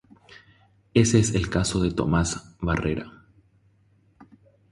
[0.95, 3.23] Ese es el caso de Tomás Barrera.